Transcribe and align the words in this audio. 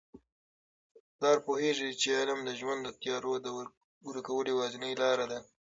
پلار 1.15 1.37
پوهیږي 1.45 1.89
چي 2.01 2.09
علم 2.19 2.39
د 2.43 2.49
ژوند 2.59 2.81
د 2.83 2.89
تیارو 3.01 3.33
د 3.41 3.47
ورکولو 4.07 4.49
یوازینۍ 4.53 4.93
لاره 5.01 5.25
ده. 5.31 5.39